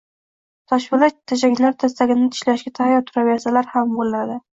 Toshpoʻlat 0.71 1.17
tajanglar 1.31 1.75
tirsagini 1.83 2.29
tishlashga 2.37 2.73
tayyor 2.81 3.05
turaversalar 3.11 3.71
ham 3.75 3.93
boʻladi 4.01 4.39